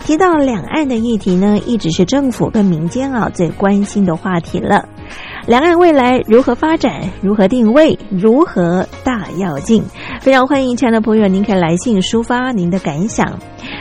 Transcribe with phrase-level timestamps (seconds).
[0.00, 4.88] 提到两岸的议题呢，一直是政府跟民间啊最关心的话题了。
[5.46, 7.10] 两岸未来如何发展？
[7.22, 7.98] 如何定位？
[8.10, 9.82] 如何大要进？
[10.20, 13.38] 非常欢迎亲爱的朋友，您可以来信抒发您的感想。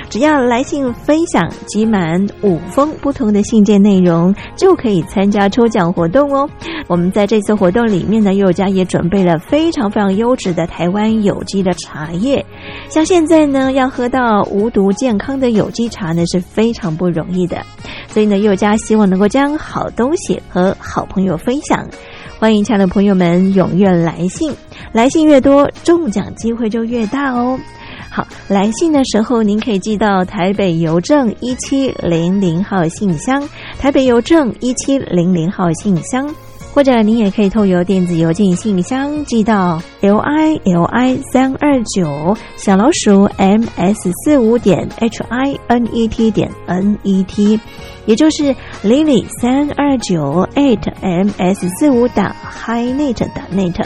[0.09, 6.49] 只要来信分享集满五封不同的信件内容，就可以参加抽奖活动哦。
[6.87, 12.43] 我们在这次活动里面呢，佑家也准备了非常非常优质的台湾有机的茶叶。
[12.87, 17.61] 像现在呢，要喝到无毒健康的有机茶呢，是非常不容易的。
[18.07, 21.85] 所以呢，佑家希望能够将好东西和好朋友分享。
[22.39, 24.53] 欢迎亲爱的朋友们踊跃来信，
[24.93, 27.59] 来信越多，中奖机会就越大哦。
[28.09, 33.43] 好，来信的时候您可以寄到台北邮政一七零零号信箱，
[33.77, 36.33] 台北邮政一七零零号信箱，
[36.73, 46.97] 或者您也可以透由电子邮件信箱寄到 l i l i 三二九小老鼠 m s 四五点 h i n e t 点 n
[47.03, 47.59] e t，
[48.05, 53.85] 也就是 lily 三二九 eight m s 四五打 hinet 打 net。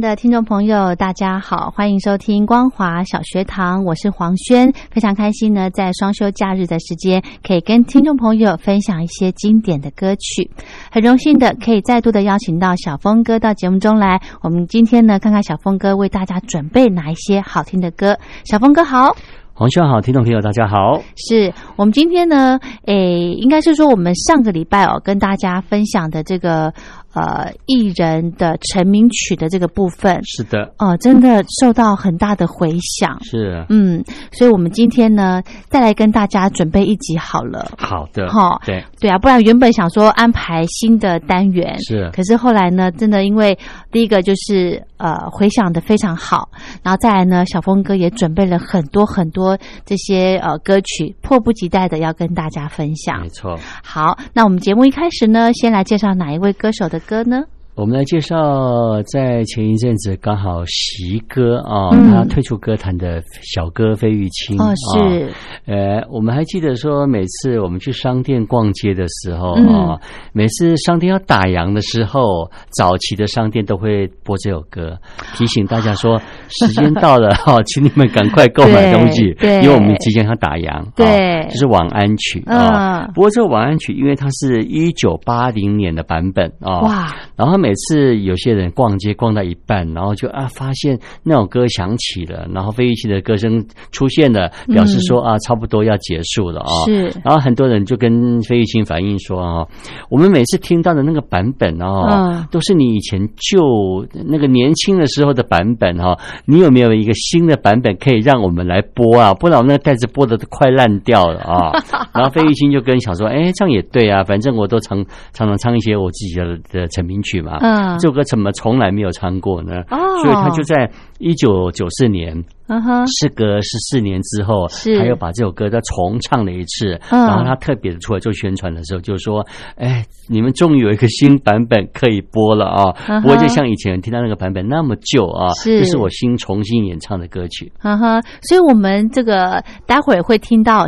[0.00, 10.50] 的听众朋友，大家好，欢迎收听光华小学堂，我是黄轩，非常开心呢，在双休假日的时间，可以跟听众朋友分享一些经典的歌曲，
[10.90, 19.14] 很荣幸的可以再度的邀请到小峰哥到节目中来，我们今天呢，看看小峰哥为大家准备哪一些好听的歌，小峰哥好。
[19.56, 21.00] 黄轩好，听众朋友大家好。
[21.14, 26.74] 是我们今天呢，诶，应该是说我们上个礼拜哦，跟大家分享的这个
[27.14, 33.18] 呃艺人的成名曲的这个部分，是的，哦，真的受到很大的回响。
[33.22, 37.70] 是，嗯，所以我们今天呢，再来跟大家准备一集好了。
[37.78, 43.56] 好的，哈，对对啊，不然原本想说安排新的单元，是，可是后来呢，真的因为
[43.90, 46.48] 第一个就是呃回响的非常好，
[46.82, 53.28] 然后再来呢，小峰哥也准备了很多很多这些呃歌曲，迫不及待的要跟大家分享没。
[53.28, 53.58] 错。
[53.82, 57.53] 好，那我们节目一开始呢，先来介绍哪一位歌手的歌呢？
[57.76, 62.08] 我们来介绍，在前一阵子刚好席哥啊，嗯。
[62.08, 65.32] 他退出歌坛的小哥费玉清是，
[65.66, 69.66] 呃，我们还记得说，每次我们去商店逛街的时候嗯。
[69.66, 69.98] 啊，
[70.32, 74.96] 每次商店要打烊的时候，早期的商店都会播这首歌，
[75.34, 76.16] 提醒大家说
[76.48, 80.84] 时间到了哈， 请你们赶快购买东西，对因为我们即将要打烊。
[80.94, 81.04] 对。
[81.06, 83.02] 啊这是晚安曲啊。
[83.04, 83.12] 嗯。
[83.14, 96.84] 不过这个晚安曲，因为它是一九八零年的版本啊，哇，然后每次有些人逛街逛到一半，然后就啊发现那首歌响起了，然后费玉清的歌声出现了，表示说啊差不多要结束了啊。
[96.84, 99.66] 是然后很多人就跟费玉清反映说啊，
[100.10, 109.32] 我们每次听到的那个版本哦，嗯都是你以前旧那个年轻的时候的版本哈、你有没有一个新的版本可以让我们来播啊？
[109.32, 111.72] 不然我们那个袋子播的都快烂掉了啊。
[112.12, 115.02] 然后费玉清就跟想说，哎，这样也对啊，反正我都常
[115.32, 117.53] 常常唱一些我自己的的成名曲嘛。
[117.60, 119.82] 嗯这首歌怎么从来没有唱过呢？
[119.90, 122.32] 哦所以他就在一九九四年，
[122.68, 126.98] 嗯哼，事隔十四年之后，是还有把这首歌再重唱了一次。
[127.10, 129.44] 嗯然后他特别的出来做宣传的时候，就说
[129.76, 132.94] ：“哎，你们终于有一个新版本可以播了啊！
[133.08, 135.52] 嗯不会就像以前听到那个版本那么旧啊。
[135.62, 137.70] 是这是我新重新演唱的歌曲。
[137.82, 140.86] 嗯哼，所以我们这个待会儿会听到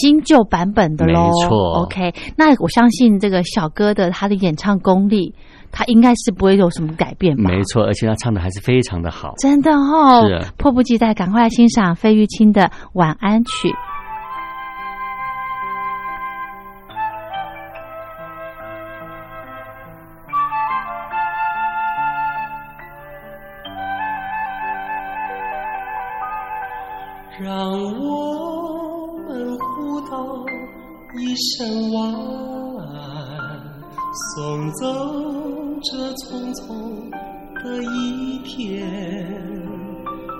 [0.00, 1.24] 新旧版本的喽。
[1.24, 5.34] 没错 OK，那我相信这个小哥的他的演唱功力，
[5.72, 7.50] 他应该是不会有什么改变吧？
[7.50, 9.34] 没错，而且他唱的还是非常的好。
[9.38, 12.62] 真的哦，是迫不及待，赶快来欣赏费玉清的
[12.92, 13.68] 《晚安曲》。
[27.40, 28.07] 让我
[31.20, 32.14] 一声晚
[32.94, 33.60] 安，
[34.36, 34.86] 送走
[35.82, 37.10] 这匆匆
[37.64, 38.88] 的一天，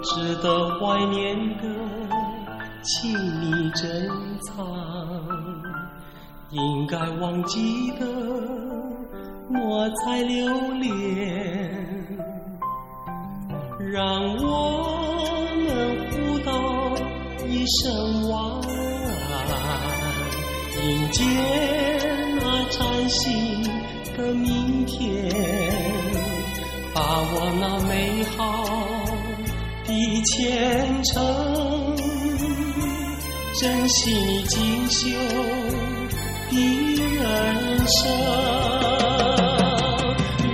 [0.04, 1.62] 值得怀念的，
[2.84, 3.10] 请
[3.40, 4.08] 你珍
[4.42, 4.64] 藏；
[6.50, 8.06] 应该忘记的，
[9.48, 10.86] 莫再留恋。
[13.80, 15.66] 让我们
[16.12, 16.52] 互道
[17.48, 18.38] 一声晚
[19.50, 20.07] 安，
[20.82, 21.24] 迎接
[22.40, 23.62] 那崭新
[24.16, 25.28] 的明天，
[26.94, 28.64] 把握那美好
[29.86, 31.96] 的前程，
[33.60, 34.98] 珍惜你锦绣
[36.50, 36.54] 的
[37.14, 37.18] 人
[37.86, 37.96] 生。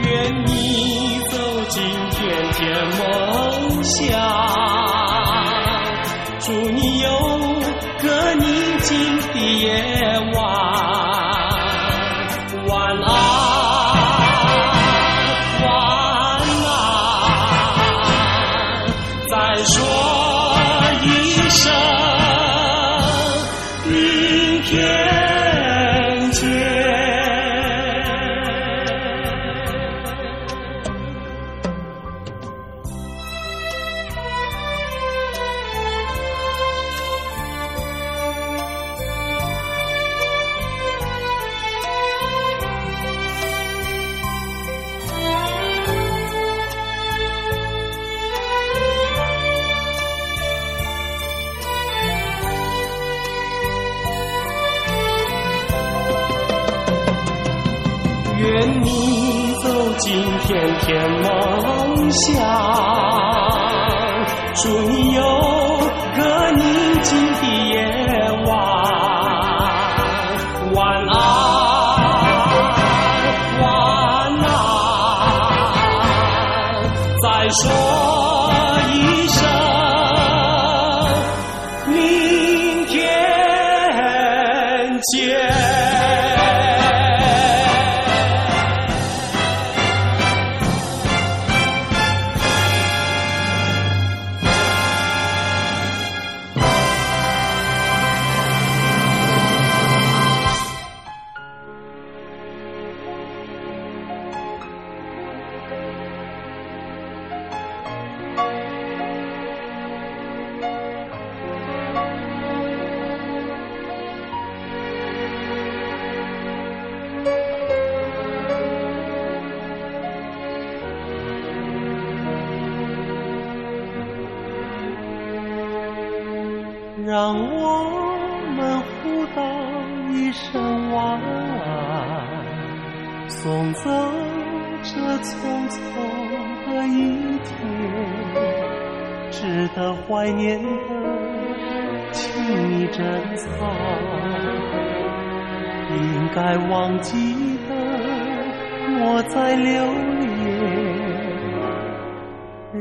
[0.03, 0.51] 愿你
[1.31, 1.35] 走
[1.69, 2.21] 进甜
[2.53, 2.63] 甜
[2.99, 3.03] 梦
[3.85, 4.13] 乡，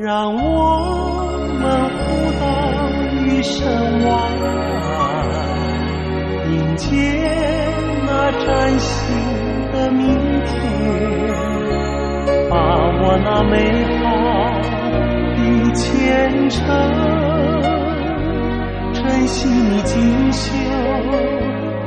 [0.02, 2.02] 让我们互
[2.40, 2.44] 道
[3.28, 3.62] 一声
[4.04, 4.92] 晚安，
[6.52, 6.90] 迎接
[8.08, 8.92] 那崭新
[9.72, 10.04] 的明
[10.46, 10.52] 天，
[12.50, 13.56] 把握那美
[14.00, 14.02] 好
[15.38, 15.40] 的
[15.76, 16.58] 前程，
[18.94, 20.42] 珍惜你锦绣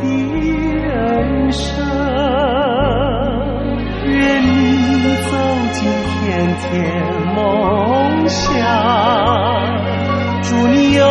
[0.00, 0.06] 的
[0.80, 1.85] 人生。
[6.46, 7.02] 甜甜
[7.34, 8.62] 梦想，
[10.42, 11.04] 祝你有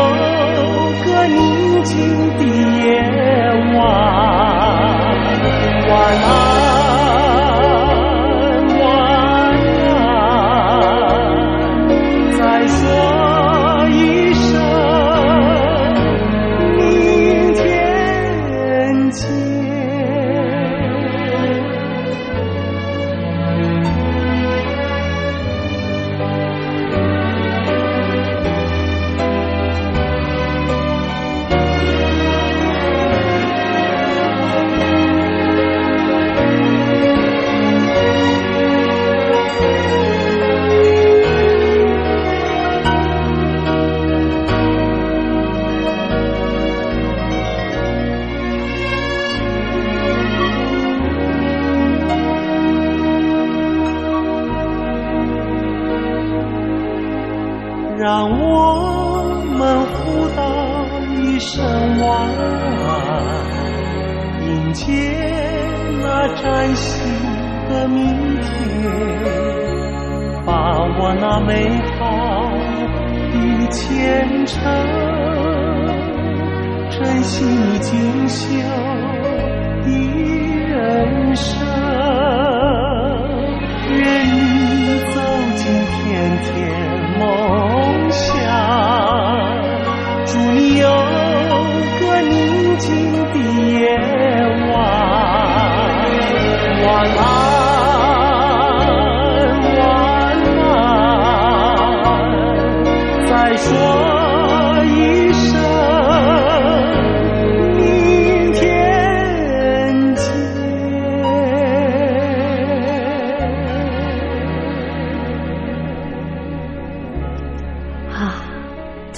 [1.04, 1.94] 个宁静
[2.38, 2.44] 的
[2.80, 3.02] 夜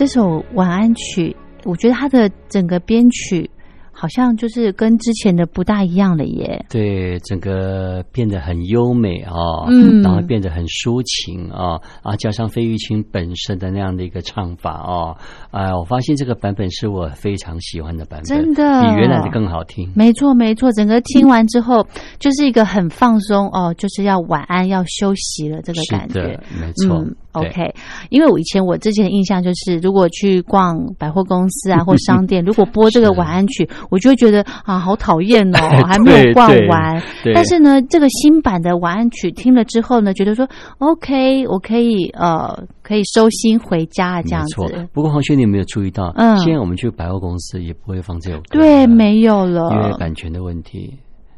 [0.08, 1.36] 首晚安曲，
[1.66, 3.50] 我觉得它的整个编曲
[3.92, 6.64] 好像就是跟之前的不大一样了耶。
[6.70, 9.34] 对，整个变得很优美啊，
[9.70, 15.18] 嗯然后变得很抒情啊，啊，加上费玉清本身的那样的一个唱法啊，
[15.50, 19.92] 啊，我发现这个版本是我非常喜欢的版本，真的比原来的更好听。
[19.96, 21.84] 没错，没错，整个听完之后
[22.20, 27.04] 就是一个很放松哦，就是要晚安，要休息了这个感觉没错。
[27.40, 27.74] ，OK，
[28.10, 37.02] 因为我以前我之前的印象就是，如果去逛百货公司啊 或商店，如果播这个晚安曲，我就会觉得啊，好讨厌哦， 还没有逛完。
[37.34, 40.48] 但是呢，这个新版的晚安曲听了之后呢，觉得说
[40.80, 44.90] OK，我可以呃可以收心回家这样子。。
[44.94, 46.14] 不过黄轩，你有没有注意到？
[46.16, 50.94] 嗯现在我们去百货公司也不会放这首歌，对，没有了，因为版权的问题。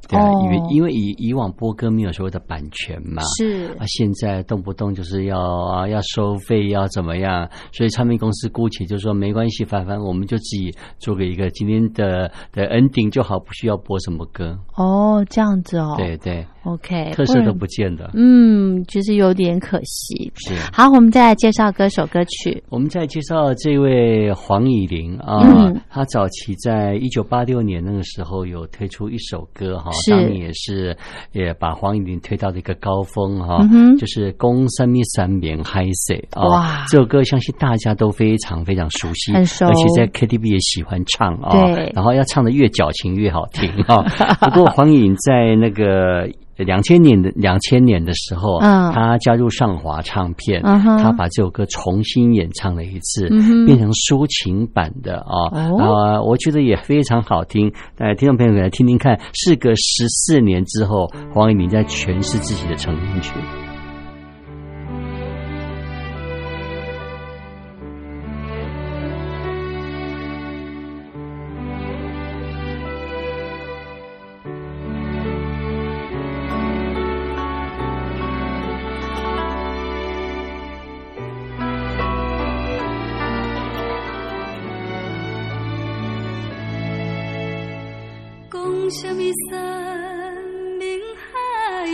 [0.09, 3.67] 对因为因为以以往播歌没有所谓的版权嘛，是。
[3.77, 14.57] 啊，现在动不动就是要啊要收费要怎么样，所以唱片公司姑且就说没关系，凡凡我们就自己做个一个今天的的 ending 就好，不需要播什么歌。
[14.75, 18.11] 哦，这样子哦，对对，，OK，特色都不见了。
[18.13, 20.31] 嗯，就是有点可惜。
[20.35, 20.53] 是。
[20.73, 22.61] 好，我们再来介绍歌手歌曲。
[22.69, 30.95] 我们再介绍这位黄以玲啊，嗯她早期在一九八六年那个时候有推出一首歌哈，是当年也是
[31.31, 44.03] 也把黄以玲推到了一个高峰哈，嗯就是《公三米三棉嗨谁》啊，哇这首歌相信大家都非常非常熟悉，很熟而且在 KTV 也喜欢唱啊，对然后要唱的越矫情越好听啊。
[44.41, 46.29] 不过黄以玲在那个。
[46.63, 57.71] 两千年的两千年的时候，嗯他加入上华唱片，嗯他把这首歌重新演唱了一次，嗯变成抒情版的啊啊、哦我觉得也非常好听。
[57.97, 63.33] 呃，听众朋友们来听听看，事隔十四年之后，黄一鸣在诠释自己的成名曲。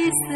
[0.05, 0.34] is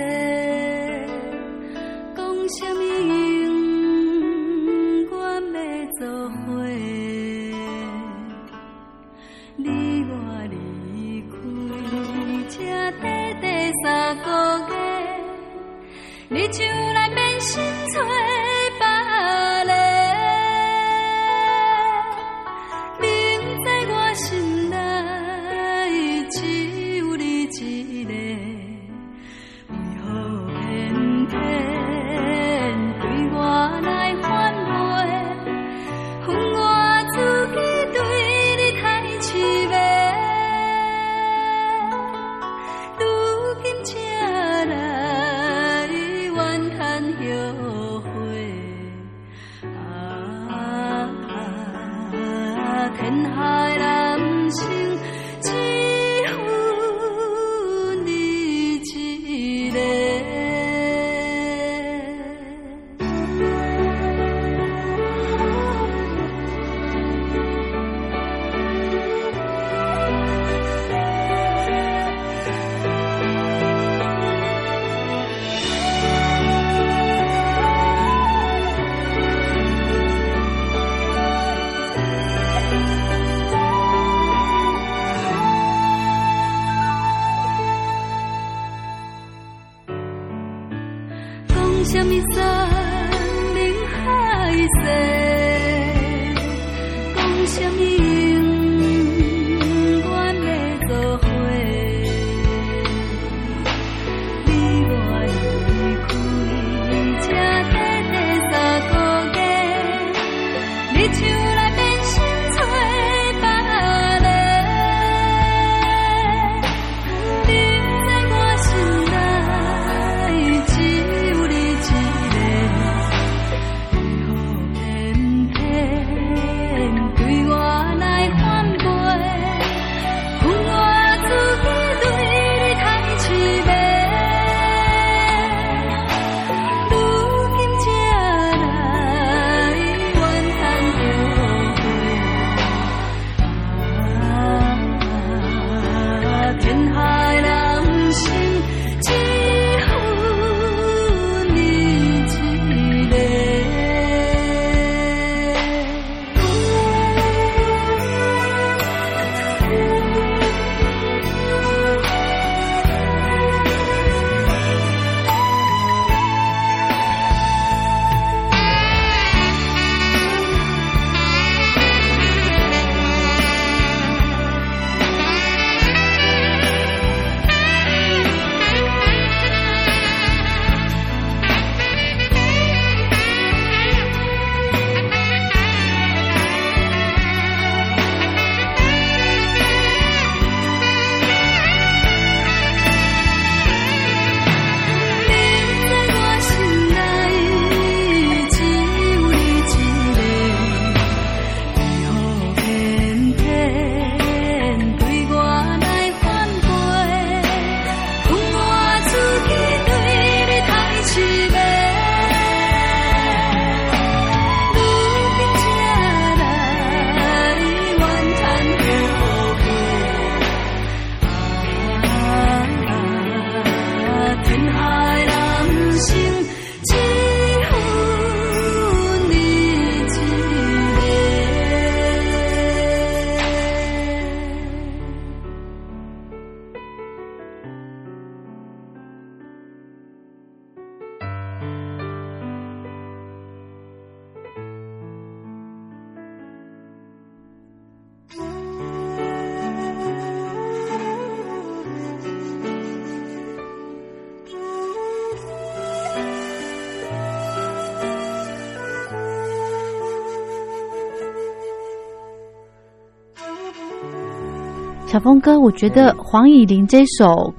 [265.09, 267.25] 小峰哥，我觉得黄以玲这首《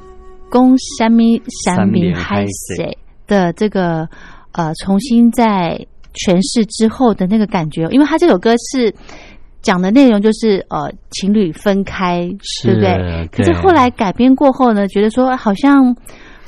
[0.49, 2.87] 公山咪山咪嗨谁》
[3.27, 4.09] 的这个
[4.53, 5.85] 呃重新在
[6.15, 8.95] 诠释之后的那个感觉，因为他这首歌是
[9.63, 12.21] 讲的内容就是呃情侣分开，
[12.63, 13.29] 对不对？
[13.33, 15.97] 可是后来改编过后呢，觉得说好像。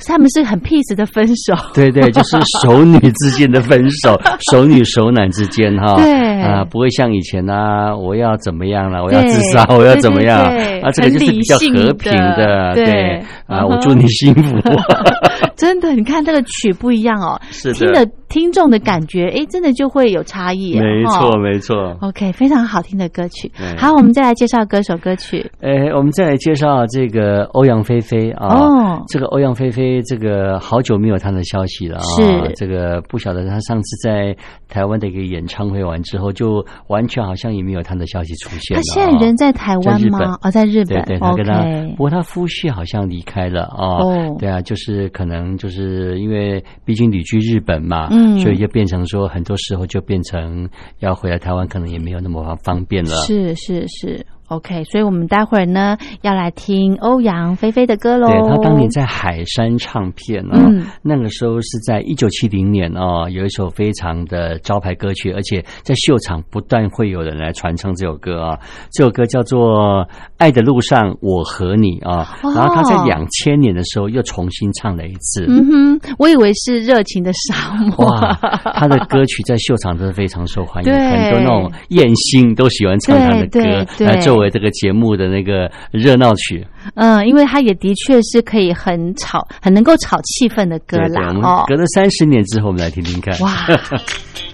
[0.07, 1.53] 他们是很 peace 的分手。
[1.73, 4.19] 对对，就是熟女之间的分手，
[4.51, 6.23] 熟女熟男之间哈，对。
[6.43, 10.43] 啊，不会像以前啊，我要怎么样了，我要自杀，我要怎么样？
[10.49, 10.91] 对啊？
[10.91, 12.85] 这个就是比较和平的，对。
[12.85, 13.23] 对。
[13.47, 14.57] 啊，我祝你幸福。
[15.55, 17.75] 真的，你看这个曲不一样哦，是的。
[17.75, 20.81] 听的听众的感觉，哎，真的就会有差异耶。
[20.81, 21.95] 没错，没错。
[22.01, 23.51] OK，非常好听的歌曲。
[23.77, 25.51] 好，我们再来介绍歌手歌曲。
[25.61, 28.47] 哎，我们再来介绍这个欧阳菲菲啊。
[28.47, 32.03] 哦这个欧阳菲菲，这个好久没有她的消息了啊。
[32.15, 34.35] 是这个不晓得她上次在
[34.67, 38.83] 台湾的一个演唱会完之后，就完全好像也没有她的消息出现他了。
[38.83, 40.39] 现在人在台湾吗？
[40.41, 41.03] 哦，在日本。
[41.03, 44.01] 对对，她跟她不过她夫婿好像离开了啊。
[44.01, 53.15] 哦对啊，就是可能就是因为毕竟旅居日本嘛，嗯所以就变成说很多时候就变成要回来台湾，可能也没有那么方便了。
[53.25, 58.27] 是是是，OK，所以我们待会儿呢要来听欧阳菲菲的歌喽。
[58.27, 68.59] 对他当年在海山唱片哦，嗯那个时候是在一九七零年哦，有一首非常的招牌歌曲，而且在秀场不断会有人来传唱这首歌啊。
[68.91, 70.05] 这首歌叫做
[70.37, 75.45] 《爱的路上我和你》啊，哦然后他在两千年的时候又重新唱了一次。
[75.47, 75.65] 嗯
[75.99, 78.05] 哼，我以为是热情的沙漠。
[78.05, 78.33] 哇，
[78.75, 86.65] 他的歌曲在秀场都是非常受欢迎， 对很多那种艳星都喜欢唱他的歌对作为这个节目的那个热闹曲。
[86.95, 91.63] 嗯，因为它也的确是可以很吵、很能够炒气氛的歌啦哦。
[91.67, 93.37] 隔了三十年之后，我们来听听看。
[93.39, 93.65] 哇，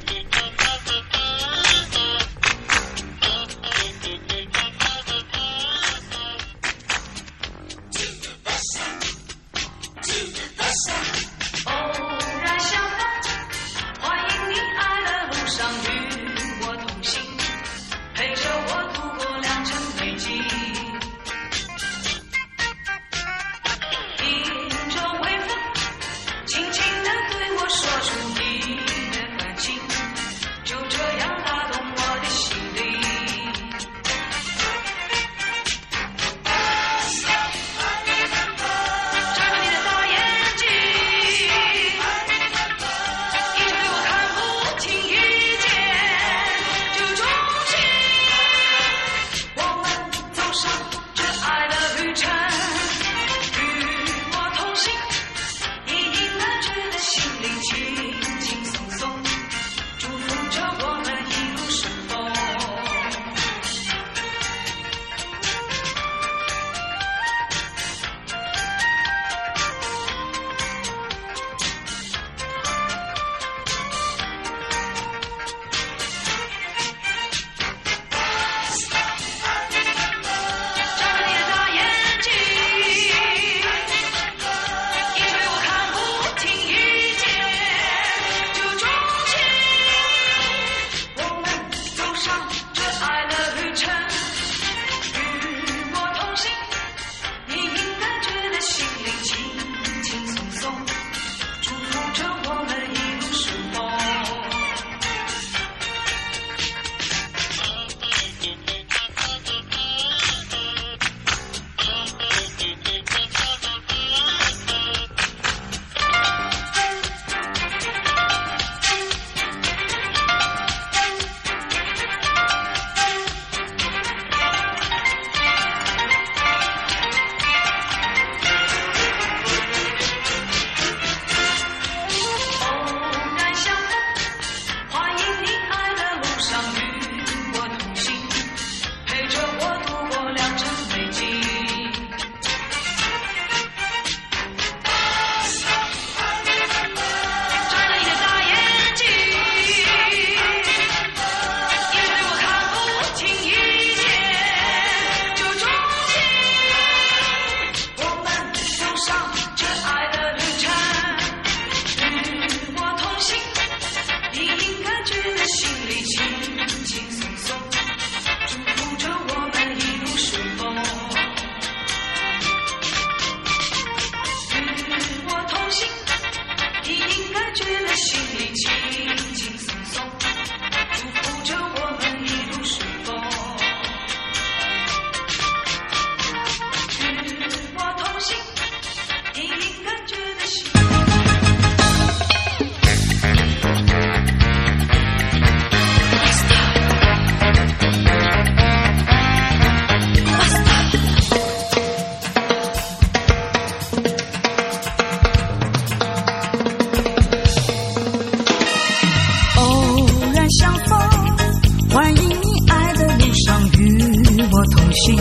[215.05, 215.17] 心，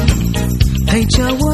[0.86, 1.47] 陪着我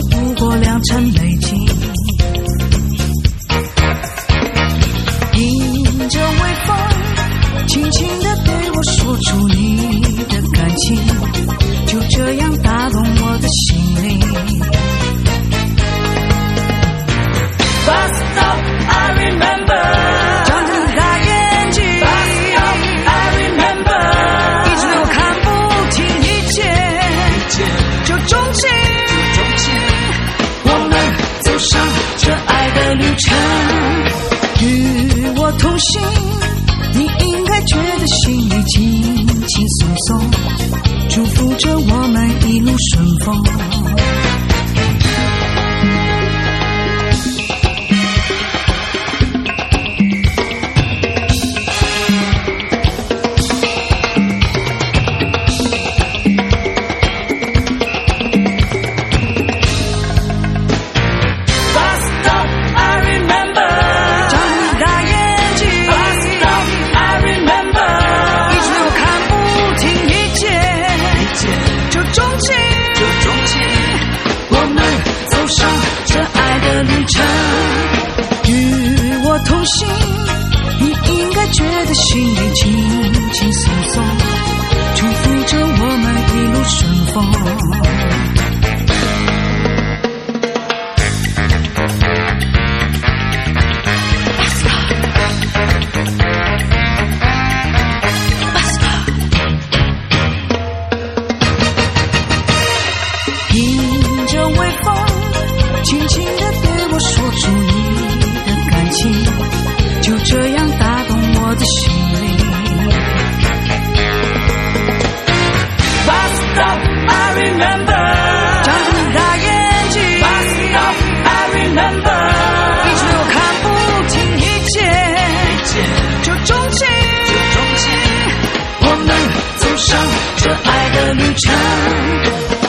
[131.05, 131.53] 的旅程。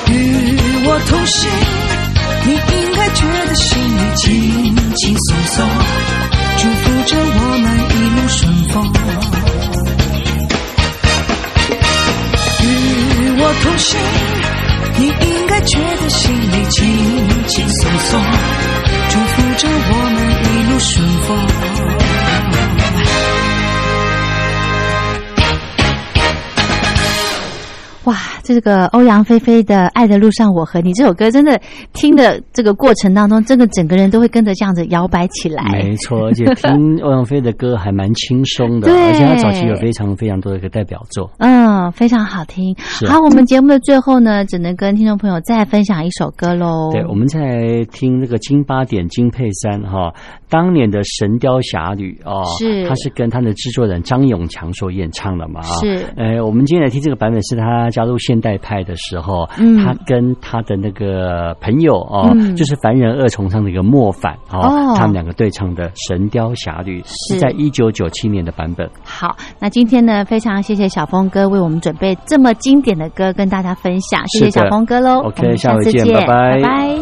[0.07, 0.13] 与
[0.85, 1.49] 我同行，
[2.45, 4.23] 你应该觉得心里轻
[4.95, 5.55] 轻松松，
[6.57, 8.73] 祝福着我们一路顺风。
[12.61, 12.63] 与
[13.39, 13.97] 我同行，
[14.97, 16.77] 你应该觉得心里轻
[17.47, 18.21] 轻松松，
[19.09, 21.27] 祝福着我们一路顺风。
[28.53, 31.59] 这个欧阳菲菲的《爱的路上我和你》这首歌，真的
[31.93, 35.63] 听的这个过程当中，真的整个人都会跟着这样子摇摆起来。
[35.81, 41.29] 没错，而且听欧阳菲的歌还蛮轻松的，而且他早期有非常非常多的一个代表作。
[41.39, 42.75] 嗯，非常好听。
[42.77, 46.91] 是好，我们节目的最后呢，只能跟听众朋友再分享一首歌喽。
[46.91, 50.13] 对，我们再来听那个金八点金佩珊哈，
[50.49, 55.73] 当年的《神雕侠侣》哦，是他是跟他的制作人张永强所演唱的嘛啊。
[55.81, 68.89] 是呃，我们今天来听这个版本是他加入现代派的时候，嗯他跟他的那个朋友哦，嗯就是凡人二重唱的一个莫凡哦，哦他们两个对唱的《神雕侠侣》是是在一九九七年的版本。
[69.03, 75.21] 好，那今天呢，非常谢谢小峰哥为我们准备这么经典的歌跟大家分享，谢谢小峰哥喽。
[75.23, 76.95] OK，下回次见，见拜拜拜拜。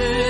[0.00, 0.29] Jesus.